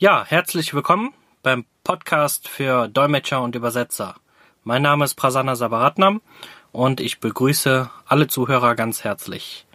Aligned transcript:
Ja, 0.00 0.24
herzlich 0.24 0.74
willkommen 0.74 1.12
beim 1.42 1.64
Podcast 1.82 2.46
für 2.46 2.86
Dolmetscher 2.86 3.42
und 3.42 3.56
Übersetzer. 3.56 4.14
Mein 4.62 4.80
Name 4.80 5.04
ist 5.04 5.16
Prasanna 5.16 5.56
Sabaratnam 5.56 6.22
und 6.70 7.00
ich 7.00 7.18
begrüße 7.18 7.90
alle 8.06 8.28
Zuhörer 8.28 8.76
ganz 8.76 9.02
herzlich. 9.02 9.66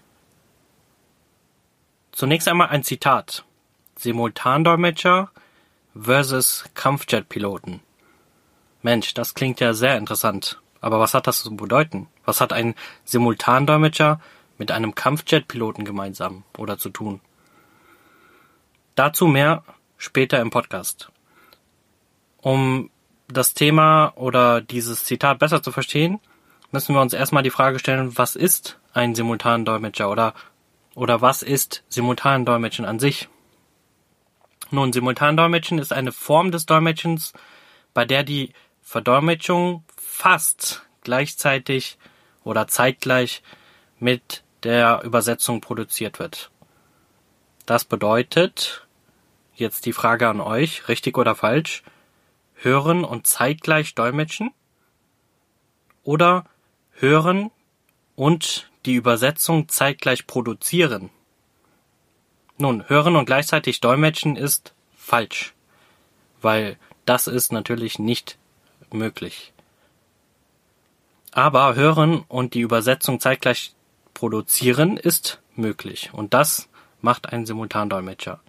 Zunächst 2.14 2.48
einmal 2.48 2.70
ein 2.70 2.86
Zitat. 2.86 3.44
Simultandolmetscher 3.98 5.30
versus 5.94 6.70
Kampfjetpiloten. 6.74 7.82
Mensch, 8.82 9.14
das 9.14 9.34
klingt 9.34 9.60
ja 9.60 9.74
sehr 9.74 9.98
interessant. 9.98 10.62
Aber 10.80 11.02
was 11.02 11.14
hat 11.14 11.28
das 11.28 11.44
zu 11.44 11.54
bedeuten? 11.54 12.08
Was 12.24 12.40
hat 12.40 12.54
ein 12.54 12.76
Simultandolmetscher 13.04 14.22
mit 14.58 14.72
einem 14.72 14.96
Kampfjetpiloten 14.96 15.84
gemeinsam 15.84 16.46
oder 16.58 16.78
zu 16.78 16.92
tun? 16.92 17.20
Dazu 18.96 19.28
mehr 19.28 19.66
später 20.04 20.42
im 20.42 20.50
Podcast. 20.50 21.10
Um 22.42 22.90
das 23.28 23.54
Thema 23.54 24.12
oder 24.16 24.62
dieses 24.62 25.06
Zitat 25.06 25.40
besser 25.40 25.64
zu 25.64 25.72
verstehen, 25.72 26.20
müssen 26.72 26.94
wir 26.94 27.02
uns 27.02 27.14
erstmal 27.14 27.44
die 27.44 27.50
Frage 27.50 27.80
stellen, 27.80 28.18
was 28.18 28.36
ist 28.36 28.80
ein 28.94 29.16
Simultandolmetscher 29.16 30.10
oder, 30.10 30.34
oder 30.94 31.22
was 31.22 31.42
ist 31.42 31.84
Simultandolmetschen 31.88 32.86
an 32.86 33.00
sich? 33.00 33.30
Nun, 34.72 34.92
Simultandolmetschen 34.92 35.80
ist 35.80 35.94
eine 35.94 36.12
Form 36.12 36.52
des 36.52 36.66
Dolmetschens, 36.66 37.34
bei 37.94 38.06
der 38.06 38.24
die 38.24 38.52
Verdolmetschung 38.82 39.86
fast 39.96 40.86
gleichzeitig 41.04 41.98
oder 42.44 42.68
zeitgleich 42.68 43.42
mit 44.00 44.44
der 44.64 45.02
Übersetzung 45.04 45.62
produziert 45.62 46.20
wird. 46.20 46.52
Das 47.66 47.86
bedeutet, 47.86 48.86
jetzt 49.56 49.86
die 49.86 49.94
Frage 49.94 50.28
an 50.28 50.42
euch, 50.42 50.88
richtig 50.88 51.18
oder 51.18 51.36
falsch, 51.36 51.84
hören 52.56 53.04
und 53.04 53.28
zeitgleich 53.28 53.96
dolmetschen 53.96 54.52
oder 56.04 56.46
hören 56.92 57.52
und 58.16 58.70
die 58.86 58.96
Übersetzung 58.96 59.70
zeitgleich 59.70 60.28
produzieren. 60.28 61.10
Nun, 62.58 62.88
hören 62.88 63.16
und 63.16 63.26
gleichzeitig 63.26 63.82
dolmetschen 63.82 64.36
ist 64.36 64.74
falsch, 64.96 65.54
weil 66.42 66.78
das 67.06 67.28
ist 67.28 67.52
natürlich 67.52 68.00
nicht 68.00 68.38
möglich. 68.92 69.54
Aber 71.32 71.76
hören 71.76 72.24
und 72.28 72.54
die 72.54 72.62
Übersetzung 72.62 73.20
zeitgleich 73.20 73.74
produzieren 74.14 74.98
ist 74.98 75.42
möglich. 75.56 76.12
Und 76.14 76.34
das 76.34 76.70
macht 77.02 77.34
ein 77.34 77.46
Simultandolmetscher. 77.46 78.40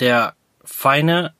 Der 0.00 0.34
feine 0.64 1.34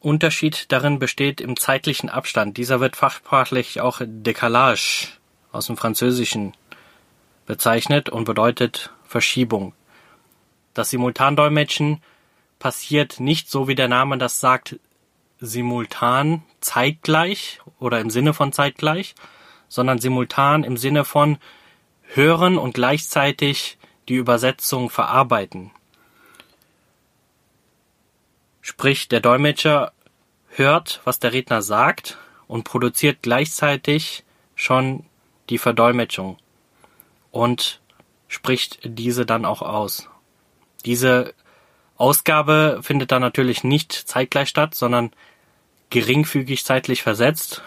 Unterschied 0.00 0.70
darin 0.72 0.98
besteht 0.98 1.40
im 1.40 1.58
zeitlichen 1.58 2.08
Abstand. 2.08 2.56
Dieser 2.56 2.80
wird 2.80 2.96
fachsprachlich 2.96 3.80
auch 3.80 4.00
Décalage 4.00 5.08
aus 5.52 5.66
dem 5.66 5.76
Französischen 5.76 6.54
bezeichnet 7.46 8.08
und 8.08 8.24
bedeutet 8.24 8.92
Verschiebung. 9.04 9.74
Das 10.74 10.90
Simultandolmetschen 10.90 12.02
passiert 12.58 13.18
nicht 13.18 13.50
so, 13.50 13.66
wie 13.66 13.74
der 13.74 13.88
Name 13.88 14.18
das 14.18 14.40
sagt, 14.40 14.78
simultan 15.40 16.42
zeitgleich 16.60 17.60
oder 17.78 18.00
im 18.00 18.10
Sinne 18.10 18.34
von 18.34 18.52
zeitgleich, 18.52 19.14
sondern 19.68 19.98
simultan 19.98 20.64
im 20.64 20.76
Sinne 20.76 21.04
von 21.04 21.38
hören 22.02 22.58
und 22.58 22.74
gleichzeitig 22.74 23.78
die 24.08 24.16
Übersetzung 24.16 24.90
verarbeiten. 24.90 25.70
Sprich, 28.60 29.08
der 29.08 29.20
Dolmetscher 29.20 29.92
hört, 30.48 31.00
was 31.04 31.18
der 31.18 31.32
Redner 31.32 31.62
sagt 31.62 32.18
und 32.46 32.64
produziert 32.64 33.18
gleichzeitig 33.22 34.24
schon 34.54 35.04
die 35.48 35.58
Verdolmetschung 35.58 36.36
und 37.30 37.80
spricht 38.28 38.80
diese 38.84 39.26
dann 39.26 39.44
auch 39.44 39.62
aus. 39.62 40.08
Diese 40.84 41.34
Ausgabe 41.96 42.80
findet 42.82 43.12
dann 43.12 43.22
natürlich 43.22 43.64
nicht 43.64 43.92
zeitgleich 43.92 44.48
statt, 44.48 44.74
sondern 44.74 45.12
geringfügig 45.90 46.64
zeitlich 46.64 47.02
versetzt 47.02 47.62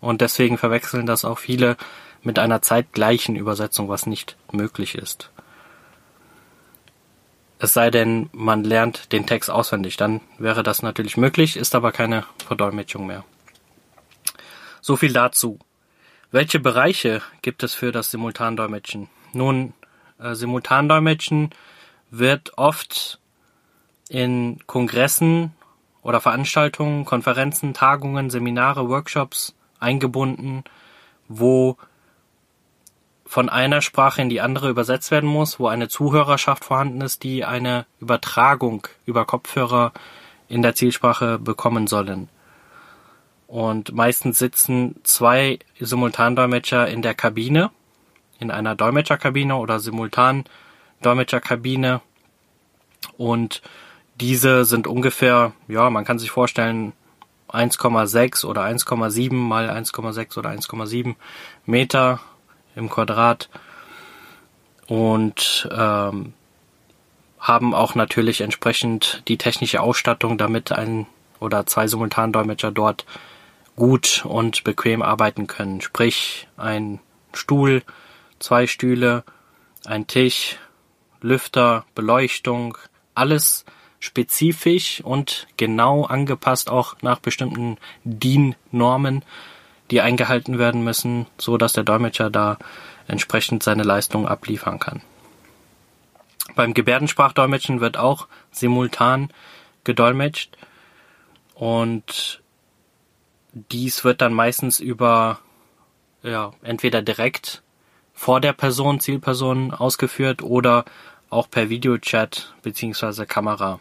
und 0.00 0.20
deswegen 0.20 0.58
verwechseln 0.58 1.06
das 1.06 1.24
auch 1.24 1.38
viele 1.38 1.76
mit 2.22 2.38
einer 2.38 2.62
zeitgleichen 2.62 3.36
Übersetzung, 3.36 3.88
was 3.88 4.06
nicht 4.06 4.36
möglich 4.52 4.94
ist. 4.94 5.30
Es 7.62 7.74
sei 7.74 7.90
denn, 7.90 8.30
man 8.32 8.64
lernt 8.64 9.12
den 9.12 9.26
Text 9.26 9.50
auswendig, 9.50 9.98
dann 9.98 10.22
wäre 10.38 10.62
das 10.62 10.82
natürlich 10.82 11.18
möglich, 11.18 11.58
ist 11.58 11.74
aber 11.74 11.92
keine 11.92 12.24
Verdolmetschung 12.46 13.06
mehr. 13.06 13.22
So 14.80 14.96
viel 14.96 15.12
dazu. 15.12 15.58
Welche 16.30 16.58
Bereiche 16.58 17.20
gibt 17.42 17.62
es 17.62 17.74
für 17.74 17.92
das 17.92 18.10
Simultandolmetschen? 18.10 19.10
Nun, 19.34 19.74
äh, 20.18 20.34
Simultandolmetschen 20.34 21.50
wird 22.10 22.56
oft 22.56 23.20
in 24.08 24.60
Kongressen 24.66 25.52
oder 26.00 26.22
Veranstaltungen, 26.22 27.04
Konferenzen, 27.04 27.74
Tagungen, 27.74 28.30
Seminare, 28.30 28.88
Workshops 28.88 29.54
eingebunden, 29.78 30.64
wo 31.28 31.76
von 33.30 33.48
einer 33.48 33.80
Sprache 33.80 34.20
in 34.20 34.28
die 34.28 34.40
andere 34.40 34.68
übersetzt 34.70 35.12
werden 35.12 35.30
muss, 35.30 35.60
wo 35.60 35.68
eine 35.68 35.88
Zuhörerschaft 35.88 36.64
vorhanden 36.64 37.00
ist, 37.00 37.22
die 37.22 37.44
eine 37.44 37.86
Übertragung 38.00 38.88
über 39.06 39.24
Kopfhörer 39.24 39.92
in 40.48 40.62
der 40.62 40.74
Zielsprache 40.74 41.38
bekommen 41.38 41.86
sollen. 41.86 42.28
Und 43.46 43.94
meistens 43.94 44.40
sitzen 44.40 44.96
zwei 45.04 45.60
Simultandolmetscher 45.78 46.88
in 46.88 47.02
der 47.02 47.14
Kabine, 47.14 47.70
in 48.40 48.50
einer 48.50 48.74
Dolmetscherkabine 48.74 49.54
oder 49.54 49.78
Simultan-Dolmetscherkabine. 49.78 52.00
Und 53.16 53.62
diese 54.20 54.64
sind 54.64 54.88
ungefähr, 54.88 55.52
ja, 55.68 55.88
man 55.88 56.04
kann 56.04 56.18
sich 56.18 56.32
vorstellen, 56.32 56.94
1,6 57.48 58.44
oder 58.44 58.64
1,7 58.64 59.34
mal 59.34 59.70
1,6 59.70 60.36
oder 60.36 60.50
1,7 60.50 61.14
Meter 61.64 62.18
im 62.76 62.88
Quadrat 62.88 63.48
und 64.86 65.68
ähm, 65.72 66.32
haben 67.38 67.74
auch 67.74 67.94
natürlich 67.94 68.40
entsprechend 68.40 69.22
die 69.28 69.38
technische 69.38 69.80
Ausstattung, 69.80 70.36
damit 70.36 70.72
ein 70.72 71.06
oder 71.40 71.64
zwei 71.66 71.86
Simultandolmetscher 71.86 72.70
dort 72.70 73.06
gut 73.76 74.24
und 74.26 74.62
bequem 74.62 75.00
arbeiten 75.00 75.46
können. 75.46 75.80
Sprich, 75.80 76.48
ein 76.56 77.00
Stuhl, 77.32 77.82
zwei 78.38 78.66
Stühle, 78.66 79.24
ein 79.86 80.06
Tisch, 80.06 80.58
Lüfter, 81.22 81.84
Beleuchtung, 81.94 82.76
alles 83.14 83.64
spezifisch 84.00 85.02
und 85.02 85.46
genau 85.56 86.04
angepasst 86.04 86.70
auch 86.70 86.96
nach 87.02 87.20
bestimmten 87.20 87.76
DIN-Normen, 88.04 89.24
die 89.90 90.00
eingehalten 90.00 90.58
werden 90.58 90.82
müssen, 90.82 91.26
so 91.38 91.56
dass 91.56 91.72
der 91.72 91.84
Dolmetscher 91.84 92.30
da 92.30 92.58
entsprechend 93.08 93.62
seine 93.62 93.82
Leistung 93.82 94.26
abliefern 94.26 94.78
kann. 94.78 95.02
Beim 96.54 96.74
Gebärdensprachdolmetschen 96.74 97.80
wird 97.80 97.96
auch 97.96 98.28
simultan 98.50 99.30
gedolmetscht 99.84 100.56
und 101.54 102.42
dies 103.52 104.04
wird 104.04 104.20
dann 104.20 104.32
meistens 104.32 104.80
über 104.80 105.40
ja, 106.22 106.52
entweder 106.62 107.02
direkt 107.02 107.62
vor 108.12 108.40
der 108.40 108.52
Person, 108.52 109.00
Zielperson 109.00 109.72
ausgeführt 109.72 110.42
oder 110.42 110.84
auch 111.30 111.48
per 111.48 111.70
Videochat 111.70 112.54
beziehungsweise 112.62 113.26
Kamera. 113.26 113.80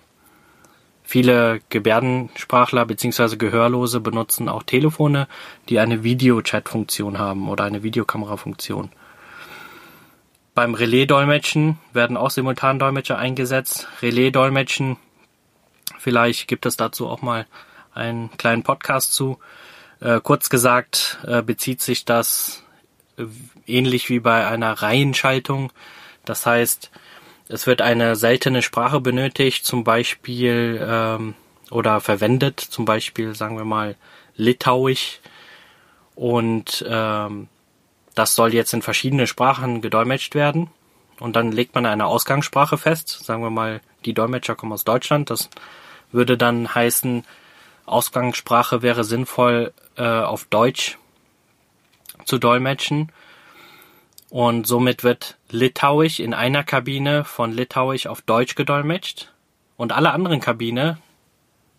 Viele 1.10 1.62
Gebärdensprachler 1.70 2.86
bzw. 2.86 3.36
Gehörlose 3.36 4.00
benutzen 4.00 4.48
auch 4.48 4.62
Telefone, 4.62 5.28
die 5.68 5.80
eine 5.80 6.04
Videochat-Funktion 6.04 7.18
haben 7.18 7.50
oder 7.50 7.64
eine 7.64 7.82
Videokamera-Funktion. 7.82 8.92
Beim 10.54 10.76
Relais-Dolmetschen 10.76 11.80
werden 11.94 12.16
auch 12.16 12.30
Simultandolmetscher 12.30 13.18
eingesetzt. 13.18 13.88
Relais-Dolmetschen, 14.04 14.98
vielleicht 15.98 16.48
gibt 16.48 16.68
es 16.68 16.78
dazu 16.78 17.08
auch 17.08 17.24
mal 17.24 17.48
einen 17.92 18.30
kleinen 18.38 18.62
Podcast 18.62 19.12
zu. 19.12 19.40
Äh, 20.02 20.20
kurz 20.22 20.52
gesagt 20.52 21.18
äh, 21.26 21.42
bezieht 21.42 21.82
sich 21.82 22.06
das 22.06 22.62
äh, 23.18 23.24
ähnlich 23.66 24.10
wie 24.10 24.20
bei 24.20 24.46
einer 24.46 24.74
Reihenschaltung. 24.74 25.74
Das 26.24 26.46
heißt, 26.46 26.92
es 27.50 27.66
wird 27.66 27.82
eine 27.82 28.16
seltene 28.16 28.62
Sprache 28.62 29.02
benötigt, 29.02 29.66
zum 29.66 29.84
Beispiel 29.84 30.80
ähm, 30.82 31.34
oder 31.72 32.00
verwendet, 32.00 32.60
zum 32.60 32.86
Beispiel 32.86 33.36
sagen 33.36 33.58
wir 33.58 33.66
mal 33.66 33.96
Litauisch. 34.36 35.20
Und 36.16 36.86
ähm, 36.88 37.48
das 38.14 38.36
soll 38.36 38.54
jetzt 38.54 38.74
in 38.74 38.82
verschiedene 38.82 39.26
Sprachen 39.26 39.82
gedolmetscht 39.82 40.36
werden. 40.36 40.70
Und 41.20 41.36
dann 41.36 41.52
legt 41.52 41.76
man 41.76 41.86
eine 41.86 42.06
Ausgangssprache 42.06 42.78
fest, 42.78 43.10
sagen 43.26 43.42
wir 43.42 43.50
mal, 43.50 43.82
die 44.06 44.14
Dolmetscher 44.14 44.56
kommen 44.56 44.72
aus 44.72 44.86
Deutschland, 44.86 45.30
das 45.30 45.50
würde 46.12 46.38
dann 46.38 46.74
heißen, 46.74 47.26
Ausgangssprache 47.86 48.82
wäre 48.82 49.04
sinnvoll 49.04 49.74
äh, 49.98 50.04
auf 50.04 50.46
Deutsch 50.46 50.98
zu 52.26 52.38
dolmetschen. 52.38 53.12
Und 54.30 54.68
somit 54.68 55.04
wird 55.04 55.38
Litauisch 55.50 56.20
in 56.20 56.34
einer 56.34 56.64
Kabine 56.64 57.24
von 57.24 57.52
Litauisch 57.52 58.08
auf 58.08 58.22
Deutsch 58.22 58.56
gedolmetscht. 58.56 59.34
Und 59.76 59.92
alle 59.92 60.12
anderen 60.12 60.40
Kabine, 60.40 60.98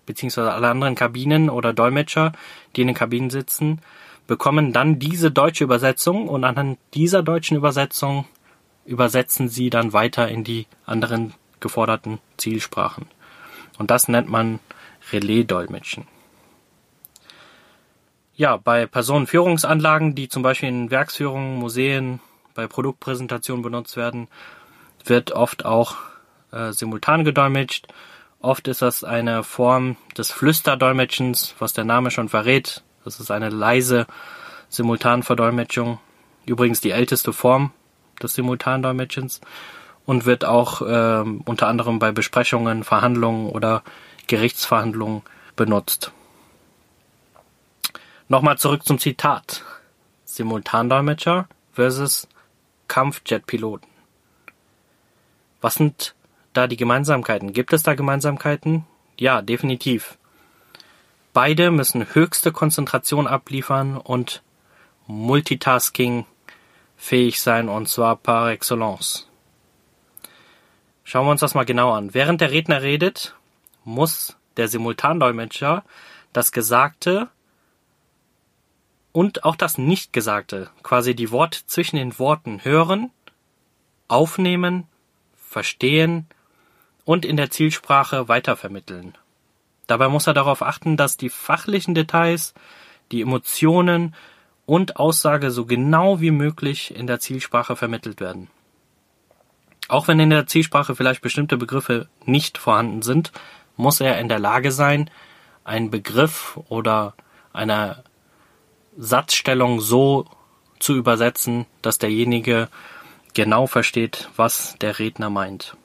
beziehungsweise 0.06 0.52
alle 0.52 0.68
anderen 0.68 0.94
Kabinen 0.94 1.48
oder 1.48 1.72
Dolmetscher, 1.72 2.32
die 2.74 2.80
in 2.80 2.88
den 2.88 2.96
Kabinen 2.96 3.30
sitzen, 3.30 3.80
bekommen 4.26 4.72
dann 4.72 4.98
diese 4.98 5.30
deutsche 5.30 5.64
Übersetzung 5.64 6.28
und 6.28 6.44
anhand 6.44 6.78
dieser 6.94 7.22
deutschen 7.22 7.56
Übersetzung 7.56 8.26
übersetzen 8.84 9.48
sie 9.48 9.70
dann 9.70 9.92
weiter 9.92 10.28
in 10.28 10.44
die 10.44 10.66
anderen 10.86 11.34
geforderten 11.60 12.18
Zielsprachen. 12.36 13.06
Und 13.78 13.90
das 13.90 14.08
nennt 14.08 14.28
man 14.28 14.58
Relais-Dolmetschen. 15.12 16.06
Ja, 18.34 18.56
bei 18.56 18.86
Personenführungsanlagen, 18.86 20.14
die 20.14 20.28
zum 20.28 20.42
Beispiel 20.42 20.70
in 20.70 20.90
Werksführungen, 20.90 21.58
Museen, 21.58 22.20
bei 22.54 22.66
Produktpräsentationen 22.66 23.62
benutzt 23.62 23.96
werden, 23.96 24.28
wird 25.04 25.32
oft 25.32 25.64
auch 25.64 25.96
äh, 26.52 26.72
simultan 26.72 27.24
gedolmetscht. 27.24 27.86
Oft 28.40 28.68
ist 28.68 28.82
das 28.82 29.04
eine 29.04 29.42
Form 29.42 29.96
des 30.16 30.30
Flüsterdolmetschens, 30.30 31.54
was 31.58 31.72
der 31.72 31.84
Name 31.84 32.10
schon 32.10 32.28
verrät. 32.28 32.82
Das 33.04 33.20
ist 33.20 33.30
eine 33.30 33.50
leise 33.50 34.06
Simultanverdolmetschung. 34.68 35.98
Übrigens 36.46 36.80
die 36.80 36.90
älteste 36.90 37.32
Form 37.32 37.72
des 38.22 38.34
Simultandolmetschens 38.34 39.40
und 40.06 40.26
wird 40.26 40.44
auch 40.44 40.82
äh, 40.82 41.24
unter 41.44 41.68
anderem 41.68 41.98
bei 41.98 42.12
Besprechungen, 42.12 42.84
Verhandlungen 42.84 43.50
oder 43.50 43.82
Gerichtsverhandlungen 44.26 45.22
benutzt. 45.56 46.12
Nochmal 48.28 48.58
zurück 48.58 48.84
zum 48.84 48.98
Zitat. 48.98 49.64
Simultandolmetscher 50.24 51.48
versus 51.72 52.28
Kampfjetpiloten. 52.90 53.88
Was 55.60 55.74
sind 55.74 56.16
da 56.52 56.66
die 56.66 56.76
Gemeinsamkeiten? 56.76 57.52
Gibt 57.52 57.72
es 57.72 57.84
da 57.84 57.94
Gemeinsamkeiten? 57.94 58.84
Ja, 59.16 59.42
definitiv. 59.42 60.18
Beide 61.32 61.70
müssen 61.70 62.12
höchste 62.14 62.50
Konzentration 62.50 63.28
abliefern 63.28 63.96
und 63.96 64.42
Multitasking 65.06 66.26
fähig 66.96 67.40
sein 67.40 67.68
und 67.68 67.88
zwar 67.88 68.16
par 68.16 68.50
excellence. 68.50 69.28
Schauen 71.04 71.26
wir 71.26 71.30
uns 71.30 71.42
das 71.42 71.54
mal 71.54 71.64
genau 71.64 71.92
an. 71.92 72.12
Während 72.12 72.40
der 72.40 72.50
Redner 72.50 72.82
redet, 72.82 73.36
muss 73.84 74.36
der 74.56 74.66
Simultandolmetscher 74.66 75.84
das 76.32 76.50
Gesagte 76.50 77.28
und 79.12 79.44
auch 79.44 79.56
das 79.56 79.78
Nichtgesagte, 79.78 80.70
quasi 80.82 81.14
die 81.14 81.30
Worte 81.30 81.60
zwischen 81.66 81.96
den 81.96 82.18
Worten 82.18 82.64
hören, 82.64 83.10
aufnehmen, 84.08 84.86
verstehen 85.36 86.26
und 87.04 87.24
in 87.24 87.36
der 87.36 87.50
Zielsprache 87.50 88.28
weitervermitteln. 88.28 89.16
Dabei 89.86 90.08
muss 90.08 90.26
er 90.26 90.34
darauf 90.34 90.62
achten, 90.62 90.96
dass 90.96 91.16
die 91.16 91.30
fachlichen 91.30 91.94
Details, 91.94 92.54
die 93.10 93.22
Emotionen 93.22 94.14
und 94.66 94.96
Aussage 94.96 95.50
so 95.50 95.66
genau 95.66 96.20
wie 96.20 96.30
möglich 96.30 96.94
in 96.94 97.08
der 97.08 97.18
Zielsprache 97.18 97.74
vermittelt 97.74 98.20
werden. 98.20 98.48
Auch 99.88 100.06
wenn 100.06 100.20
in 100.20 100.30
der 100.30 100.46
Zielsprache 100.46 100.94
vielleicht 100.94 101.22
bestimmte 101.22 101.56
Begriffe 101.56 102.08
nicht 102.24 102.58
vorhanden 102.58 103.02
sind, 103.02 103.32
muss 103.76 104.00
er 104.00 104.20
in 104.20 104.28
der 104.28 104.38
Lage 104.38 104.70
sein, 104.70 105.10
einen 105.64 105.90
Begriff 105.90 106.60
oder 106.68 107.14
eine 107.52 108.04
Satzstellung 108.96 109.80
so 109.80 110.26
zu 110.78 110.94
übersetzen, 110.96 111.66
dass 111.82 111.98
derjenige 111.98 112.68
genau 113.34 113.66
versteht, 113.66 114.28
was 114.36 114.76
der 114.80 114.98
Redner 114.98 115.30
meint. 115.30 115.76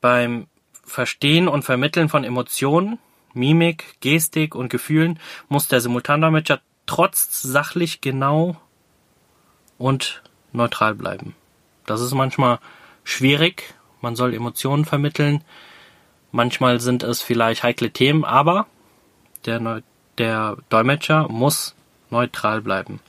Beim 0.00 0.46
Verstehen 0.84 1.46
und 1.46 1.62
Vermitteln 1.62 2.08
von 2.08 2.24
Emotionen, 2.24 2.98
Mimik, 3.32 4.00
Gestik 4.00 4.54
und 4.54 4.70
Gefühlen 4.70 5.20
muss 5.48 5.68
der 5.68 5.80
Simultandolmetscher 5.80 6.60
trotz 6.86 7.42
sachlich 7.42 8.00
genau 8.00 8.56
und 9.78 10.22
neutral 10.52 10.94
bleiben. 10.94 11.34
Das 11.86 12.00
ist 12.00 12.14
manchmal 12.14 12.58
schwierig. 13.04 13.74
Man 14.00 14.16
soll 14.16 14.34
Emotionen 14.34 14.84
vermitteln. 14.84 15.44
Manchmal 16.32 16.80
sind 16.80 17.02
es 17.02 17.22
vielleicht 17.22 17.62
heikle 17.62 17.90
Themen, 17.90 18.24
aber 18.24 18.66
der 19.46 19.60
der 20.20 20.58
Dolmetscher 20.68 21.28
muss 21.28 21.74
neutral 22.10 22.60
bleiben. 22.60 23.00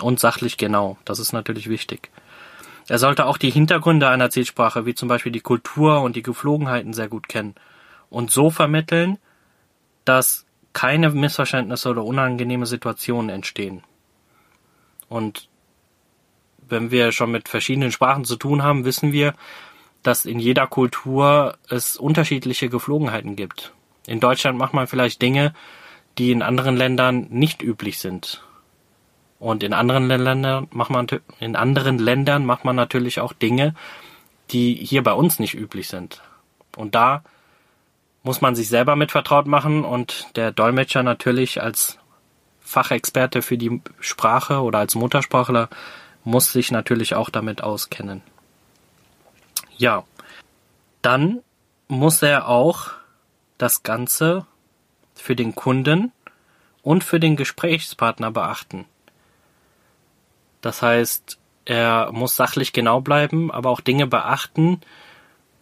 Und 0.00 0.18
sachlich 0.18 0.56
genau. 0.56 0.98
Das 1.04 1.20
ist 1.20 1.32
natürlich 1.32 1.68
wichtig. 1.68 2.10
Er 2.88 2.98
sollte 2.98 3.26
auch 3.26 3.38
die 3.38 3.50
Hintergründe 3.50 4.08
einer 4.08 4.28
Zielsprache, 4.30 4.84
wie 4.84 4.94
zum 4.94 5.08
Beispiel 5.08 5.30
die 5.30 5.40
Kultur 5.40 6.00
und 6.00 6.16
die 6.16 6.22
Geflogenheiten 6.22 6.92
sehr 6.94 7.08
gut 7.08 7.28
kennen 7.28 7.54
und 8.10 8.32
so 8.32 8.50
vermitteln, 8.50 9.18
dass 10.04 10.44
keine 10.72 11.10
Missverständnisse 11.10 11.90
oder 11.90 12.04
unangenehme 12.04 12.66
Situationen 12.66 13.30
entstehen. 13.30 13.84
Und 15.08 15.48
wenn 16.68 16.90
wir 16.90 17.12
schon 17.12 17.30
mit 17.30 17.48
verschiedenen 17.48 17.92
Sprachen 17.92 18.24
zu 18.24 18.34
tun 18.34 18.64
haben, 18.64 18.84
wissen 18.84 19.12
wir, 19.12 19.34
dass 20.02 20.24
in 20.24 20.40
jeder 20.40 20.66
Kultur 20.66 21.56
es 21.68 21.96
unterschiedliche 21.96 22.68
Geflogenheiten 22.68 23.36
gibt. 23.36 23.72
In 24.08 24.18
Deutschland 24.18 24.58
macht 24.58 24.74
man 24.74 24.88
vielleicht 24.88 25.22
Dinge, 25.22 25.54
die 26.18 26.32
in 26.32 26.42
anderen 26.42 26.76
Ländern 26.76 27.26
nicht 27.30 27.62
üblich 27.62 27.98
sind. 27.98 28.42
Und 29.38 29.62
in 29.62 29.72
anderen 29.72 30.06
Ländern 30.06 30.68
macht 30.70 30.90
man 30.90 31.06
in 31.40 31.56
anderen 31.56 31.98
Ländern 31.98 32.46
macht 32.46 32.64
man 32.64 32.76
natürlich 32.76 33.20
auch 33.20 33.32
Dinge, 33.32 33.74
die 34.50 34.74
hier 34.74 35.02
bei 35.02 35.12
uns 35.12 35.38
nicht 35.38 35.54
üblich 35.54 35.88
sind. 35.88 36.22
Und 36.76 36.94
da 36.94 37.24
muss 38.22 38.40
man 38.40 38.54
sich 38.54 38.68
selber 38.68 38.94
mit 38.94 39.10
vertraut 39.10 39.46
machen 39.46 39.84
und 39.84 40.28
der 40.36 40.52
Dolmetscher 40.52 41.02
natürlich 41.02 41.60
als 41.60 41.98
Fachexperte 42.60 43.42
für 43.42 43.58
die 43.58 43.82
Sprache 43.98 44.62
oder 44.62 44.78
als 44.78 44.94
Muttersprachler 44.94 45.68
muss 46.24 46.52
sich 46.52 46.70
natürlich 46.70 47.14
auch 47.14 47.28
damit 47.28 47.62
auskennen. 47.62 48.22
Ja, 49.76 50.04
dann 51.02 51.40
muss 51.88 52.22
er 52.22 52.48
auch 52.48 52.92
das 53.58 53.82
Ganze 53.82 54.46
für 55.22 55.36
den 55.36 55.54
Kunden 55.54 56.12
und 56.82 57.04
für 57.04 57.20
den 57.20 57.36
Gesprächspartner 57.36 58.30
beachten. 58.30 58.84
Das 60.60 60.82
heißt, 60.82 61.38
er 61.64 62.10
muss 62.12 62.36
sachlich 62.36 62.72
genau 62.72 63.00
bleiben, 63.00 63.50
aber 63.50 63.70
auch 63.70 63.80
Dinge 63.80 64.06
beachten 64.06 64.80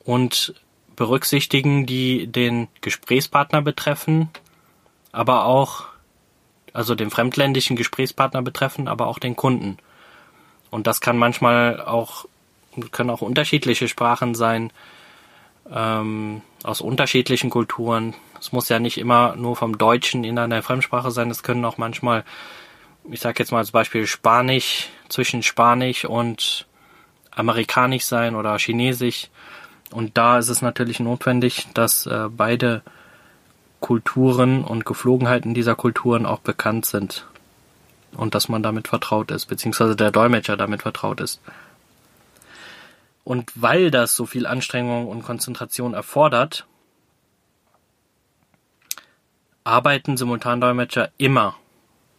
und 0.05 0.55
berücksichtigen, 0.97 1.87
die 1.87 2.26
den 2.26 2.69
Gesprächspartner 2.81 3.62
betreffen, 3.62 4.29
aber 5.12 5.45
auch, 5.45 5.87
also 6.73 6.95
den 6.95 7.11
fremdländischen 7.11 7.76
Gesprächspartner 7.76 8.43
betreffen, 8.43 8.88
aber 8.88 9.07
auch 9.07 9.19
den 9.19 9.37
Kunden. 9.37 9.79
Und 10.71 10.87
das 10.87 11.00
kann 11.00 11.19
manchmal 11.19 11.81
auch, 11.81 12.26
können 12.93 13.11
auch 13.11 13.23
unterschiedliche 13.23 13.88
Sprachen 13.88 14.35
sein, 14.35 14.73
ähm, 15.73 16.43
aus 16.62 16.81
unterschiedlichen 16.81 17.50
Kulturen. 17.50 18.14
Es 18.40 18.52
muss 18.52 18.68
ja 18.68 18.78
nicht 18.78 18.99
immer 18.99 19.37
nur 19.37 19.54
vom 19.54 19.76
Deutschen 19.76 20.25
in 20.25 20.38
einer 20.38 20.62
Fremdsprache 20.62 21.11
sein. 21.11 21.30
Es 21.30 21.42
können 21.42 21.64
auch 21.64 21.76
manchmal, 21.76 22.25
ich 23.11 23.20
sage 23.20 23.40
jetzt 23.40 23.52
mal 23.52 23.59
als 23.59 23.70
Beispiel 23.70 24.06
Spanisch 24.06 24.88
zwischen 25.09 25.42
Spanisch 25.42 26.04
und 26.06 26.66
Amerikanisch 27.30 28.04
sein 28.04 28.35
oder 28.35 28.59
Chinesisch. 28.59 29.28
Und 29.92 30.16
da 30.16 30.38
ist 30.38 30.49
es 30.49 30.62
natürlich 30.62 31.00
notwendig, 31.00 31.66
dass 31.75 32.06
äh, 32.06 32.28
beide 32.30 32.82
Kulturen 33.80 34.64
und 34.64 34.87
Geflogenheiten 34.87 35.54
dieser 35.54 35.75
Kulturen 35.75 36.26
auch 36.26 36.40
bekannt 36.40 36.87
sind 36.87 37.26
und 38.16 38.35
dass 38.35 38.49
man 38.49 38.62
damit 38.62 38.88
vertraut 38.88 39.30
ist, 39.30 39.47
beziehungsweise 39.47 39.97
der 39.97 40.11
Dolmetscher 40.11 40.56
damit 40.56 40.82
vertraut 40.82 41.20
ist. 41.20 41.40
Und 43.25 43.50
weil 43.54 43.90
das 43.90 44.16
so 44.16 44.26
viel 44.26 44.47
Anstrengung 44.47 45.09
und 45.09 45.23
Konzentration 45.23 45.94
erfordert, 45.94 46.66
arbeiten 49.64 50.17
Simultandolmetscher 50.17 51.11
immer 51.19 51.57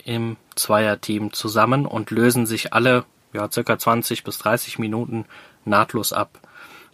im 0.04 0.38
Zweierteam 0.56 1.34
zusammen 1.34 1.86
und 1.86 2.12
lösen 2.12 2.46
sich 2.46 2.74
alle 2.74 3.06
ja, 3.34 3.50
circa 3.52 3.78
20 3.78 4.24
bis 4.24 4.38
30 4.40 4.80
Minuten 4.80 5.26
nahtlos 5.66 6.14
ab. 6.14 6.40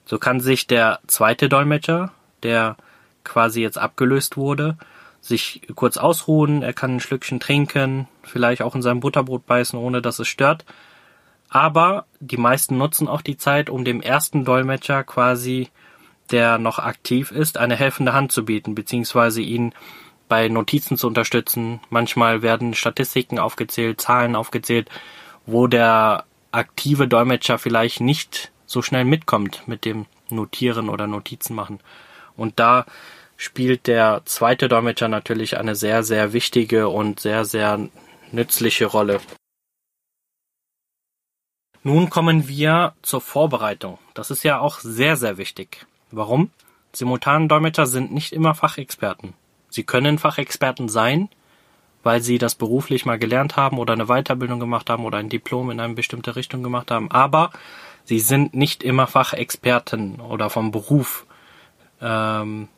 So 0.06 0.20
kann 0.20 0.39
sich 0.39 0.68
der 0.68 1.00
zweite 1.08 1.50
Dolmetscher, 1.50 2.12
der 2.44 2.77
quasi 3.24 3.62
jetzt 3.62 3.77
abgelöst 3.77 4.38
wurde, 4.38 4.77
sich 5.20 5.62
kurz 5.75 5.98
ausruhen, 5.98 6.62
er 6.62 6.74
kann 6.74 6.96
ein 6.96 7.00
Schlückchen 7.00 7.39
trinken, 7.39 8.08
vielleicht 8.24 8.62
auch 8.62 8.75
in 8.75 8.82
seinem 8.82 9.01
Butterbrot 9.01 9.46
beißen, 9.46 9.77
ohne 9.77 10.01
dass 10.01 10.20
es 10.20 10.27
stört. 10.27 10.63
Aber 11.50 12.06
die 12.20 12.38
meisten 12.38 12.77
nutzen 12.77 13.08
auch 13.08 13.22
die 13.22 13.38
Zeit, 13.38 13.70
um 13.70 13.84
dem 13.84 14.01
ersten 14.01 14.46
Dolmetscher 14.46 15.04
quasi 15.04 15.70
der 16.32 16.58
noch 16.58 16.80
aktiv 16.80 17.32
ist, 17.32 17.58
eine 17.58 17.75
helfende 17.75 18.13
Hand 18.13 18.34
zu 18.34 18.44
bieten, 18.44 18.75
beziehungsweise 18.75 19.42
ihn 19.42 19.74
bei 20.27 20.48
Notizen 20.48 20.98
zu 20.98 21.07
unterstützen. 21.07 21.79
Manchmal 21.89 22.41
werden 22.41 22.74
Statistiken 22.74 23.39
aufgezählt, 23.39 24.01
Zahlen 24.01 24.36
aufgezählt, 24.36 24.89
wo 25.46 25.67
der 25.67 26.25
aktive 26.51 27.07
Dolmetscher 27.07 27.57
vielleicht 27.57 28.01
nicht 28.01 28.51
so 28.65 28.81
schnell 28.81 29.05
mitkommt 29.05 29.67
mit 29.67 29.86
dem 29.86 30.05
Notieren 30.29 30.89
oder 30.89 31.07
Notizen 31.07 31.55
machen. 31.55 31.79
Und 32.36 32.60
da 32.60 32.86
spielt 33.38 33.88
der 33.88 34.22
zweite 34.25 34.67
Dolmetscher 34.67 35.07
natürlich 35.07 35.57
eine 35.57 35.75
sehr, 35.75 36.03
sehr 36.03 36.34
wichtige 36.34 36.89
und 36.89 37.19
sehr, 37.19 37.46
sehr 37.46 37.89
nützliche 38.31 38.88
Rolle. 38.88 39.22
Nun 41.84 42.10
kommen 42.10 42.48
wir 42.48 42.96
zur 43.01 43.22
Vorbereitung. 43.22 43.98
Das 44.13 44.31
ist 44.31 44.43
ja 44.43 44.60
auch 44.60 44.79
sehr, 44.79 45.15
sehr 45.15 45.38
wichtig. 45.38 45.86
Warum? 46.12 46.51
Simultandolmetscher 46.91 47.86
sind 47.86 48.12
nicht 48.12 48.34
immer 48.34 48.55
Fachexperten. 48.55 49.34
Sie 49.69 49.83
können 49.83 50.17
Fachexperten 50.17 50.89
sein, 50.89 51.29
weil 52.03 52.21
sie 52.21 52.38
das 52.38 52.55
beruflich 52.55 53.05
mal 53.05 53.19
gelernt 53.19 53.57
haben 53.57 53.79
oder 53.79 53.93
eine 53.93 54.05
Weiterbildung 54.05 54.59
gemacht 54.59 54.89
haben 54.89 55.05
oder 55.05 55.17
ein 55.17 55.29
Diplom 55.29 55.71
in 55.71 55.79
eine 55.79 55.93
bestimmte 55.93 56.36
Richtung 56.36 56.63
gemacht 56.63 56.91
haben, 56.91 57.12
aber 57.12 57.51
sie 58.05 58.19
sind 58.19 58.53
nicht 58.53 58.83
immer 58.83 59.07
Fachexperten 59.07 60.21
oder 60.21 60.50
vom 60.50 60.71
Beruf. 60.71 61.25
Ähm, 62.01 62.69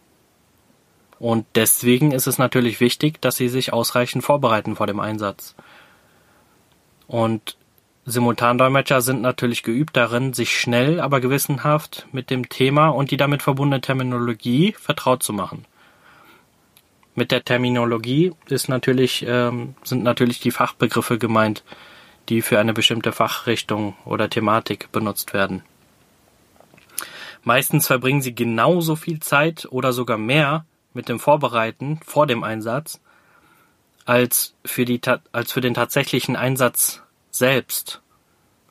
und 1.20 1.46
deswegen 1.56 2.12
ist 2.12 2.28
es 2.28 2.38
natürlich 2.38 2.80
wichtig, 2.80 3.22
dass 3.22 3.36
sie 3.36 3.50
sich 3.50 3.74
ausreichend 3.74 4.24
vorbereiten 4.24 4.76
vor 4.78 4.88
dem 4.88 5.00
Einsatz. 5.00 5.56
Und 7.08 7.58
Simultandolmetscher 8.06 9.02
sind 9.02 9.22
natürlich 9.22 9.62
geübt 9.64 9.96
darin, 9.96 10.34
sich 10.34 10.60
schnell, 10.60 11.00
aber 11.00 11.20
gewissenhaft 11.20 12.08
mit 12.12 12.30
dem 12.30 12.50
Thema 12.50 12.88
und 12.88 13.12
die 13.12 13.18
damit 13.18 13.44
verbundene 13.44 13.82
Terminologie 13.82 14.74
vertraut 14.80 15.22
zu 15.22 15.34
machen. 15.34 15.66
Mit 17.20 17.32
der 17.32 17.44
Terminologie 17.44 18.32
ist 18.48 18.70
natürlich, 18.70 19.26
ähm, 19.28 19.76
sind 19.84 20.04
natürlich 20.04 20.40
die 20.40 20.52
Fachbegriffe 20.52 21.18
gemeint, 21.18 21.66
die 22.30 22.42
für 22.42 22.60
eine 22.60 22.72
bestimmte 22.72 23.12
Fachrichtung 23.12 23.98
oder 24.06 24.30
Thematik 24.30 24.90
benutzt 24.94 25.34
werden. 25.34 25.62
Meistens 27.44 27.88
verbringen 27.88 28.22
sie 28.22 28.34
genauso 28.34 28.96
viel 28.96 29.20
Zeit 29.20 29.68
oder 29.70 29.92
sogar 29.92 30.18
mehr 30.18 30.66
mit 30.94 31.10
dem 31.10 31.20
Vorbereiten 31.20 32.00
vor 32.06 32.26
dem 32.26 32.46
Einsatz 32.46 33.02
als 34.06 34.56
für, 34.64 34.86
die, 34.86 35.02
als 35.34 35.52
für 35.52 35.60
den 35.60 35.74
tatsächlichen 35.74 36.38
Einsatz 36.38 37.04
selbst. 37.32 38.02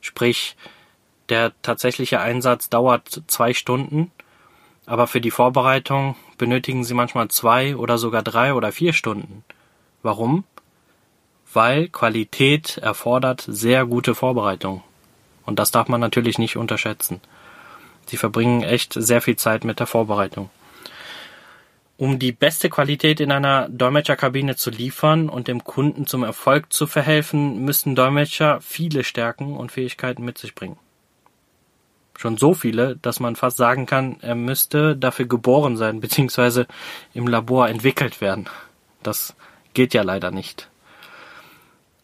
Sprich, 0.01 0.57
der 1.29 1.53
tatsächliche 1.61 2.19
Einsatz 2.19 2.67
dauert 2.67 3.21
zwei 3.27 3.53
Stunden, 3.53 4.11
aber 4.89 5.05
für 5.05 5.21
die 5.21 5.29
Vorbereitung 5.29 6.15
benötigen 6.39 6.83
Sie 6.83 6.95
manchmal 6.95 7.27
zwei 7.27 7.75
oder 7.75 7.99
sogar 7.99 8.23
drei 8.23 8.55
oder 8.55 8.71
vier 8.71 8.91
Stunden. 8.91 9.43
Warum? 10.01 10.45
Weil 11.53 11.89
Qualität 11.89 12.77
erfordert 12.79 13.45
sehr 13.47 13.85
gute 13.85 14.15
Vorbereitung. 14.15 14.83
Und 15.45 15.59
das 15.59 15.69
darf 15.69 15.89
man 15.89 16.01
natürlich 16.01 16.39
nicht 16.39 16.57
unterschätzen. 16.57 17.21
Sie 18.07 18.17
verbringen 18.17 18.63
echt 18.63 18.93
sehr 18.93 19.21
viel 19.21 19.35
Zeit 19.35 19.63
mit 19.63 19.79
der 19.79 19.85
Vorbereitung. 19.85 20.49
Um 21.97 22.17
die 22.17 22.31
beste 22.31 22.69
Qualität 22.71 23.19
in 23.19 23.31
einer 23.31 23.69
Dolmetscherkabine 23.69 24.55
zu 24.55 24.71
liefern 24.71 25.29
und 25.29 25.47
dem 25.47 25.63
Kunden 25.63 26.07
zum 26.07 26.23
Erfolg 26.23 26.73
zu 26.73 26.87
verhelfen, 26.87 27.63
müssen 27.63 27.95
Dolmetscher 27.95 28.59
viele 28.61 29.03
Stärken 29.03 29.55
und 29.55 29.71
Fähigkeiten 29.71 30.25
mit 30.25 30.39
sich 30.39 30.55
bringen. 30.55 30.79
Schon 32.19 32.35
so 32.35 32.53
viele, 32.53 32.97
dass 32.97 33.21
man 33.21 33.37
fast 33.37 33.55
sagen 33.55 33.85
kann, 33.85 34.17
er 34.19 34.35
müsste 34.35 34.97
dafür 34.97 35.25
geboren 35.25 35.77
sein, 35.77 35.99
beziehungsweise 36.01 36.67
im 37.13 37.27
Labor 37.27 37.69
entwickelt 37.69 38.19
werden. 38.19 38.49
Das 39.01 39.37
geht 39.73 39.93
ja 39.93 40.01
leider 40.01 40.29
nicht. 40.29 40.69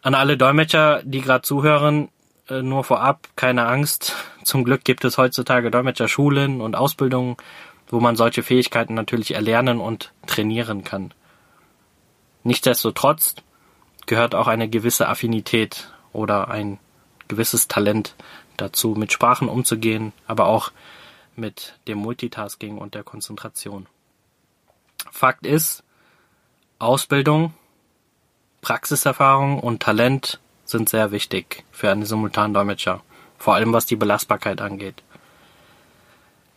An 0.02 0.16
alle 0.16 0.38
Dolmetscher, 0.38 1.02
die 1.04 1.20
gerade 1.20 1.42
zuhören, 1.42 2.08
äh, 2.48 2.62
nur 2.62 2.86
vorab, 2.86 3.28
keine 3.36 3.68
Angst. 3.68 4.16
Zum 4.42 4.64
Glück 4.64 4.86
gibt 4.86 5.04
es 5.04 5.18
heutzutage 5.18 5.70
Dolmetscherschulen 5.70 6.62
und 6.62 6.78
Ausbildungen, 6.78 7.36
wo 7.90 8.00
man 8.00 8.16
solche 8.16 8.42
Fähigkeiten 8.42 8.94
natürlich 8.94 9.34
erlernen 9.34 9.82
und 9.82 10.14
trainieren 10.28 10.86
kann. 10.86 11.14
Nichtsdestotrotz 12.44 13.36
gehört 14.06 14.34
auch 14.34 14.48
eine 14.48 14.70
gewisse 14.70 15.10
Affinität 15.10 15.92
oder 16.14 16.48
ein 16.48 16.80
gewisses 17.28 17.68
Talent 17.68 18.16
dazu, 18.58 18.96
mit 18.98 19.12
Sprachen 19.12 19.50
umzugehen, 19.50 20.14
aber 20.28 20.48
auch 20.48 20.72
mit 21.36 21.78
dem 21.88 21.98
Multitasking 21.98 22.78
und 22.78 22.96
der 22.96 23.04
Konzentration. 23.04 23.88
Fakt 25.12 25.46
ist, 25.46 25.84
Ausbildung, 26.80 27.54
Praxiserfahrung 28.62 29.60
und 29.60 29.82
Talent 29.82 30.40
sind 30.66 30.90
sehr 30.90 31.12
wichtig 31.12 31.64
für 31.72 31.92
einen 31.92 32.06
Simultandolmetscher, 32.06 33.02
vor 33.38 33.56
allem 33.56 33.74
was 33.74 33.86
die 33.86 33.96
Belastbarkeit 33.96 34.62
angeht. 34.62 35.04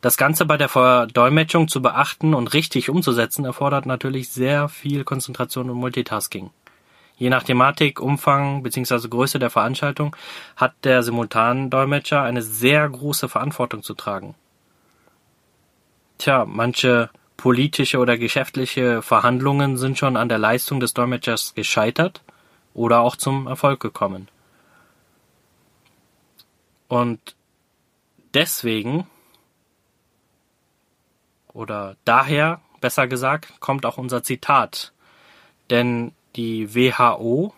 Das 0.00 0.16
Ganze 0.16 0.46
bei 0.46 0.56
der 0.56 0.68
Verdolmetschung 0.68 1.66
zu 1.66 1.82
beachten 1.82 2.32
und 2.32 2.54
richtig 2.54 2.88
umzusetzen 2.88 3.44
erfordert 3.44 3.84
natürlich 3.84 4.28
sehr 4.28 4.68
viel 4.68 5.02
Konzentration 5.02 5.70
und 5.70 5.76
Multitasking. 5.76 6.50
Je 7.18 7.30
nach 7.30 7.42
Thematik, 7.42 8.00
Umfang 8.00 8.62
bzw. 8.62 9.08
Größe 9.08 9.40
der 9.40 9.50
Veranstaltung 9.50 10.14
hat 10.56 10.74
der 10.84 11.02
Simultandolmetscher 11.02 12.22
eine 12.22 12.42
sehr 12.42 12.88
große 12.88 13.28
Verantwortung 13.28 13.82
zu 13.82 13.94
tragen. 13.94 14.36
Tja, 16.18 16.44
manche 16.46 17.10
politische 17.36 17.98
oder 17.98 18.16
geschäftliche 18.18 19.02
Verhandlungen 19.02 19.76
sind 19.76 19.98
schon 19.98 20.16
an 20.16 20.28
der 20.28 20.38
Leistung 20.38 20.80
des 20.80 20.94
Dolmetschers 20.94 21.54
gescheitert 21.54 22.22
oder 22.72 23.00
auch 23.00 23.16
zum 23.16 23.48
Erfolg 23.48 23.80
gekommen. 23.80 24.28
Und 26.86 27.36
deswegen 28.34 29.06
oder 31.52 31.96
daher, 32.04 32.60
besser 32.80 33.08
gesagt, 33.08 33.60
kommt 33.60 33.84
auch 33.84 33.98
unser 33.98 34.22
Zitat. 34.22 34.92
Denn 35.70 36.12
die 36.36 36.74
WHO, 36.74 37.52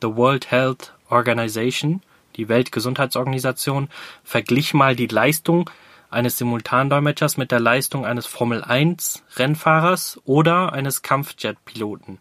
the 0.00 0.16
World 0.16 0.50
Health 0.50 0.92
Organization, 1.10 2.02
die 2.36 2.48
Weltgesundheitsorganisation, 2.48 3.88
verglich 4.24 4.74
mal 4.74 4.96
die 4.96 5.06
Leistung 5.06 5.70
eines 6.10 6.38
Simultandolmetschers 6.38 7.36
mit 7.36 7.50
der 7.50 7.60
Leistung 7.60 8.06
eines 8.06 8.26
Formel 8.26 8.62
1 8.62 9.24
Rennfahrers 9.36 10.20
oder 10.24 10.72
eines 10.72 11.02
Kampfjet-Piloten. 11.02 12.18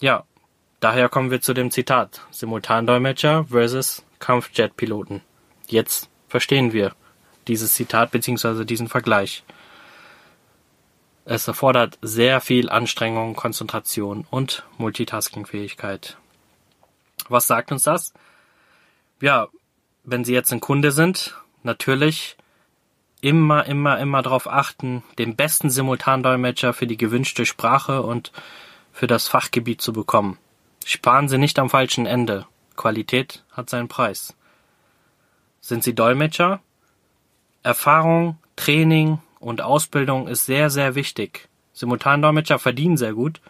Ja, 0.00 0.24
daher 0.80 1.08
kommen 1.08 1.30
wir 1.30 1.40
zu 1.40 1.54
dem 1.54 1.70
Zitat 1.70 2.22
Simultandolmetscher 2.30 3.44
versus 3.44 4.04
Kampfjet-Piloten. 4.18 5.22
Jetzt 5.66 6.08
verstehen 6.28 6.72
wir, 6.72 6.92
dieses 7.48 7.74
Zitat 7.74 8.10
bzw. 8.10 8.64
diesen 8.64 8.88
Vergleich. 8.88 9.42
Es 11.30 11.46
erfordert 11.46 11.96
sehr 12.02 12.40
viel 12.40 12.68
Anstrengung, 12.68 13.36
Konzentration 13.36 14.26
und 14.30 14.64
Multitasking-Fähigkeit. 14.78 16.16
Was 17.28 17.46
sagt 17.46 17.70
uns 17.70 17.84
das? 17.84 18.12
Ja, 19.20 19.46
wenn 20.02 20.24
Sie 20.24 20.32
jetzt 20.32 20.52
ein 20.52 20.58
Kunde 20.58 20.90
sind, 20.90 21.36
natürlich 21.62 22.36
immer, 23.20 23.64
immer, 23.66 24.00
immer 24.00 24.22
darauf 24.22 24.48
achten, 24.50 25.04
den 25.20 25.36
besten 25.36 25.70
Simultandolmetscher 25.70 26.72
für 26.72 26.88
die 26.88 26.96
gewünschte 26.96 27.46
Sprache 27.46 28.02
und 28.02 28.32
für 28.90 29.06
das 29.06 29.28
Fachgebiet 29.28 29.80
zu 29.80 29.92
bekommen. 29.92 30.36
Sparen 30.84 31.28
Sie 31.28 31.38
nicht 31.38 31.60
am 31.60 31.70
falschen 31.70 32.06
Ende. 32.06 32.48
Qualität 32.74 33.44
hat 33.52 33.70
seinen 33.70 33.86
Preis. 33.86 34.34
Sind 35.60 35.84
Sie 35.84 35.94
Dolmetscher? 35.94 36.58
Erfahrung, 37.62 38.36
Training 38.56 39.20
und 39.40 39.62
Ausbildung 39.62 40.28
ist 40.28 40.46
sehr, 40.46 40.70
sehr 40.70 40.94
wichtig. 40.94 41.48
Simultandolmetscher 41.72 42.58
verdienen 42.58 42.96
sehr 42.96 43.14
gut, 43.14 43.40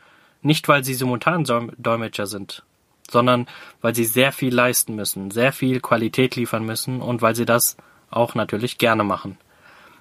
nicht 0.41 0.69
weil 0.69 0.85
sie 0.85 0.95
Simultandolmetscher 0.95 2.27
sind, 2.27 2.63
sondern 3.11 3.47
weil 3.83 3.95
sie 3.95 4.05
sehr 4.05 4.33
viel 4.33 4.55
leisten 4.55 4.95
müssen, 4.95 5.31
sehr 5.31 5.53
viel 5.53 5.81
Qualität 5.81 6.37
liefern 6.37 6.65
müssen 6.65 7.03
und 7.03 7.21
weil 7.21 7.35
sie 7.35 7.45
das 7.45 7.77
auch 8.09 8.35
natürlich 8.35 8.79
gerne 8.79 9.05
machen. 9.05 9.37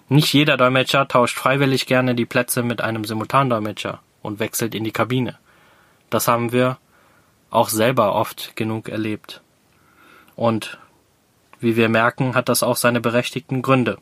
Nicht 0.07 0.33
jeder 0.33 0.57
Dolmetscher 0.57 1.07
tauscht 1.07 1.37
freiwillig 1.37 1.85
gerne 1.85 2.15
die 2.15 2.25
Plätze 2.25 2.63
mit 2.63 2.81
einem 2.81 3.03
Simultandolmetscher 3.03 3.99
und 4.21 4.39
wechselt 4.39 4.73
in 4.73 4.83
die 4.83 4.91
Kabine. 4.91 5.37
Das 6.09 6.27
haben 6.27 6.51
wir 6.51 6.77
auch 7.51 7.69
selber 7.69 8.15
oft 8.15 8.55
genug 8.55 8.89
erlebt. 8.89 9.41
Und 10.35 10.79
wie 11.59 11.75
wir 11.75 11.89
merken, 11.89 12.35
hat 12.35 12.49
das 12.49 12.63
auch 12.63 12.75
seine 12.75 13.01
berechtigten 13.01 13.61
Gründe. 13.61 13.97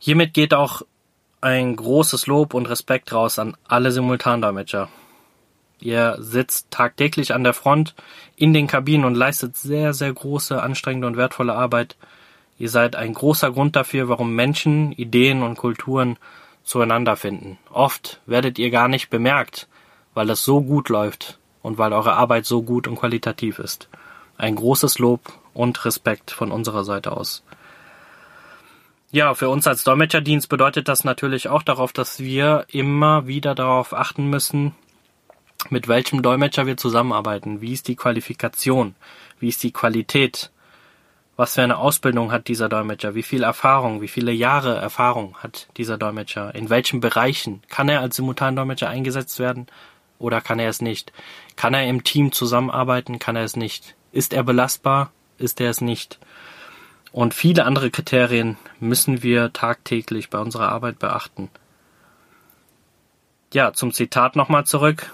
Hiermit 0.00 0.34
geht 0.34 0.52
auch 0.52 0.82
ein 1.40 1.76
großes 1.76 2.26
Lob 2.26 2.54
und 2.54 2.68
Respekt 2.68 3.12
raus 3.12 3.38
an 3.38 3.56
alle 3.68 3.92
Simultandolmetscher. 3.92 4.88
Ihr 5.78 6.16
sitzt 6.18 6.72
tagtäglich 6.72 7.32
an 7.32 7.44
der 7.44 7.54
Front 7.54 7.94
in 8.34 8.52
den 8.52 8.66
Kabinen 8.66 9.04
und 9.04 9.14
leistet 9.14 9.56
sehr, 9.56 9.94
sehr 9.94 10.12
große, 10.12 10.60
anstrengende 10.60 11.06
und 11.06 11.16
wertvolle 11.16 11.54
Arbeit 11.54 11.96
Ihr 12.60 12.68
seid 12.68 12.94
ein 12.94 13.14
großer 13.14 13.52
Grund 13.52 13.74
dafür, 13.74 14.10
warum 14.10 14.34
Menschen, 14.34 14.92
Ideen 14.92 15.42
und 15.42 15.56
Kulturen 15.56 16.18
zueinander 16.62 17.16
finden. 17.16 17.56
Oft 17.70 18.20
werdet 18.26 18.58
ihr 18.58 18.70
gar 18.70 18.86
nicht 18.86 19.08
bemerkt, 19.08 19.66
weil 20.12 20.28
es 20.28 20.44
so 20.44 20.60
gut 20.60 20.90
läuft 20.90 21.38
und 21.62 21.78
weil 21.78 21.94
eure 21.94 22.12
Arbeit 22.12 22.44
so 22.44 22.60
gut 22.60 22.86
und 22.86 22.96
qualitativ 22.96 23.60
ist. 23.60 23.88
Ein 24.36 24.56
großes 24.56 24.98
Lob 24.98 25.32
und 25.54 25.86
Respekt 25.86 26.32
von 26.32 26.52
unserer 26.52 26.84
Seite 26.84 27.12
aus. 27.12 27.42
Ja, 29.12 29.34
für 29.34 29.48
uns 29.48 29.66
als 29.66 29.82
Dolmetscherdienst 29.82 30.48
bedeutet 30.48 30.86
das 30.86 31.02
natürlich 31.02 31.48
auch 31.48 31.64
darauf, 31.64 31.92
dass 31.92 32.20
wir 32.20 32.64
immer 32.68 33.26
wieder 33.26 33.56
darauf 33.56 33.92
achten 33.92 34.30
müssen, 34.30 34.72
mit 35.68 35.88
welchem 35.88 36.22
Dolmetscher 36.22 36.66
wir 36.66 36.76
zusammenarbeiten. 36.76 37.60
Wie 37.60 37.72
ist 37.72 37.88
die 37.88 37.96
Qualifikation? 37.96 38.94
Wie 39.40 39.48
ist 39.48 39.64
die 39.64 39.72
Qualität? 39.72 40.52
Was 41.34 41.54
für 41.54 41.62
eine 41.62 41.78
Ausbildung 41.78 42.30
hat 42.30 42.46
dieser 42.46 42.68
Dolmetscher? 42.68 43.16
Wie 43.16 43.24
viel 43.24 43.42
Erfahrung? 43.42 44.00
Wie 44.00 44.06
viele 44.06 44.30
Jahre 44.30 44.76
Erfahrung 44.76 45.36
hat 45.38 45.66
dieser 45.76 45.98
Dolmetscher? 45.98 46.54
In 46.54 46.70
welchen 46.70 47.00
Bereichen? 47.00 47.62
Kann 47.68 47.88
er 47.88 48.02
als 48.02 48.14
Simultandolmetscher 48.14 48.88
eingesetzt 48.88 49.40
werden 49.40 49.66
oder 50.20 50.40
kann 50.40 50.60
er 50.60 50.68
es 50.68 50.80
nicht? 50.80 51.12
Kann 51.56 51.74
er 51.74 51.84
im 51.88 52.04
Team 52.04 52.30
zusammenarbeiten? 52.30 53.18
Kann 53.18 53.34
er 53.34 53.42
es 53.42 53.56
nicht? 53.56 53.96
Ist 54.12 54.32
er 54.32 54.44
belastbar? 54.44 55.10
Ist 55.36 55.60
er 55.60 55.70
es 55.70 55.80
nicht? 55.80 56.20
Und 57.12 57.34
viele 57.34 57.64
andere 57.64 57.90
Kriterien 57.90 58.56
müssen 58.78 59.22
wir 59.22 59.52
tagtäglich 59.52 60.30
bei 60.30 60.38
unserer 60.38 60.70
Arbeit 60.70 60.98
beachten. 60.98 61.50
Ja, 63.52 63.72
zum 63.72 63.92
Zitat 63.92 64.36
nochmal 64.36 64.64
zurück. 64.64 65.12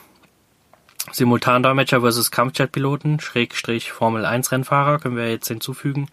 Simultandolmetscher 1.11 2.01
versus 2.01 2.31
Kampfjetpiloten, 2.31 3.21
Schrägstrich 3.21 3.93
Formel 3.93 4.27
1 4.27 4.53
Rennfahrer 4.53 4.99
können 4.99 5.17
wir 5.17 5.31
jetzt 5.31 5.49
hinzufügen. 5.49 6.09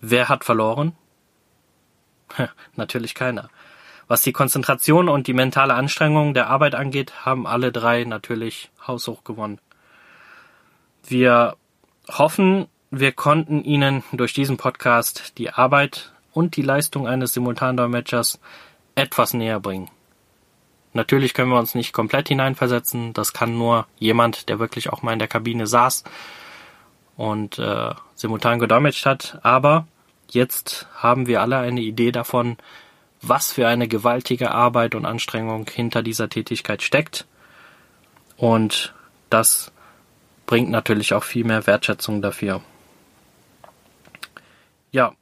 Wer 0.00 0.28
hat 0.28 0.44
verloren? 0.44 0.92
Natürlich 2.74 3.14
keiner. 3.14 3.48
Was 4.08 4.22
die 4.22 4.32
Konzentration 4.32 5.08
und 5.08 5.26
die 5.26 5.32
mentale 5.32 5.74
Anstrengung 5.74 6.34
der 6.34 6.48
Arbeit 6.48 6.74
angeht, 6.74 7.24
haben 7.24 7.46
alle 7.46 7.72
drei 7.72 8.04
natürlich 8.04 8.70
haushoch 8.86 9.24
gewonnen. 9.24 9.60
Wir 11.04 11.56
hoffen, 12.08 12.66
wir 13.00 13.12
konnten 13.12 13.62
Ihnen 13.64 14.02
durch 14.12 14.32
diesen 14.32 14.56
Podcast 14.56 15.38
die 15.38 15.50
Arbeit 15.50 16.12
und 16.32 16.56
die 16.56 16.62
Leistung 16.62 17.06
eines 17.06 17.34
Simultandolmetschers 17.34 18.40
etwas 18.94 19.34
näher 19.34 19.60
bringen. 19.60 19.90
Natürlich 20.92 21.34
können 21.34 21.50
wir 21.50 21.58
uns 21.58 21.74
nicht 21.74 21.92
komplett 21.92 22.28
hineinversetzen. 22.28 23.12
Das 23.12 23.32
kann 23.32 23.56
nur 23.56 23.86
jemand, 23.98 24.48
der 24.48 24.58
wirklich 24.58 24.90
auch 24.90 25.02
mal 25.02 25.12
in 25.12 25.18
der 25.18 25.28
Kabine 25.28 25.66
saß 25.66 26.04
und 27.16 27.58
äh, 27.58 27.90
simultan 28.14 28.58
gedolmetscht 28.58 29.04
hat. 29.04 29.38
Aber 29.42 29.86
jetzt 30.30 30.86
haben 30.96 31.26
wir 31.26 31.42
alle 31.42 31.58
eine 31.58 31.82
Idee 31.82 32.12
davon, 32.12 32.56
was 33.20 33.52
für 33.52 33.68
eine 33.68 33.88
gewaltige 33.88 34.52
Arbeit 34.52 34.94
und 34.94 35.04
Anstrengung 35.04 35.68
hinter 35.68 36.02
dieser 36.02 36.28
Tätigkeit 36.28 36.82
steckt. 36.82 37.26
Und 38.36 38.94
das 39.28 39.72
bringt 40.46 40.70
natürlich 40.70 41.12
auch 41.12 41.24
viel 41.24 41.44
mehr 41.44 41.66
Wertschätzung 41.66 42.22
dafür. 42.22 42.62
Ja, 44.96 45.12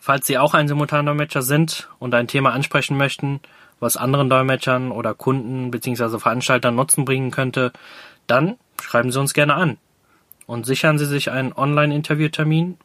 falls 0.00 0.26
Sie 0.26 0.38
auch 0.38 0.54
ein 0.54 0.68
Simultandolmetscher 0.68 1.42
sind 1.42 1.90
und 1.98 2.14
ein 2.14 2.28
Thema 2.28 2.54
ansprechen 2.54 2.96
möchten, 2.96 3.40
was 3.78 3.98
anderen 3.98 4.30
Dolmetschern 4.30 4.90
oder 4.90 5.12
Kunden 5.12 5.70
bzw. 5.70 6.18
Veranstaltern 6.18 6.74
Nutzen 6.74 7.04
bringen 7.04 7.30
könnte, 7.30 7.74
dann 8.26 8.56
schreiben 8.80 9.12
Sie 9.12 9.20
uns 9.20 9.34
gerne 9.34 9.52
an 9.52 9.76
und 10.46 10.64
sichern 10.64 10.96
Sie 10.96 11.04
sich 11.04 11.30
einen 11.30 11.52
Online-Interviewtermin 11.52 12.78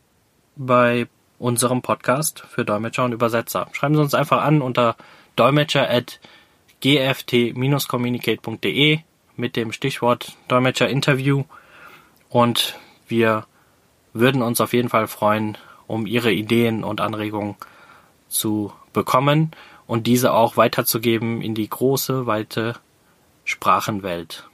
bei 0.57 1.07
unserem 1.39 1.81
Podcast 1.81 2.43
für 2.49 2.65
Dolmetscher 2.65 3.05
und 3.05 3.13
Übersetzer. 3.13 3.69
Schreiben 3.71 3.95
Sie 3.95 4.01
uns 4.01 4.13
einfach 4.13 4.43
an 4.43 4.61
unter 4.61 4.97
dolmetscher 5.37 5.89
at 5.89 6.19
gft-communicate.de 6.81 8.99
mit 9.37 9.55
dem 9.55 9.71
Stichwort 9.71 10.35
Dolmetscher 10.49 10.89
Interview 10.89 11.45
und 12.27 12.77
wir 13.07 13.45
würden 14.11 14.41
uns 14.41 14.59
auf 14.59 14.73
jeden 14.73 14.89
Fall 14.89 15.07
freuen, 15.07 15.57
um 15.87 16.05
Ihre 16.05 16.31
Ideen 16.31 16.83
und 16.83 17.01
Anregungen 17.01 17.55
zu 18.27 18.73
bekommen 18.93 19.51
und 19.85 20.05
diese 20.05 20.33
auch 20.33 20.57
weiterzugeben 20.57 21.41
in 21.41 21.55
die 21.55 21.69
große, 21.69 22.27
weite 22.27 22.75
Sprachenwelt. 23.45 24.47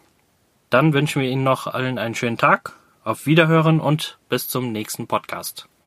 Dann 0.69 0.93
wünschen 0.93 1.21
wir 1.21 1.29
Ihnen 1.29 1.43
noch 1.43 1.67
allen 1.67 1.97
einen 1.97 2.15
schönen 2.15 2.37
Tag, 2.37 2.73
auf 3.03 3.25
Wiederhören 3.25 3.79
und 3.79 4.17
bis 4.29 4.47
zum 4.47 4.71
nächsten 4.71 5.07
Podcast. 5.07 5.67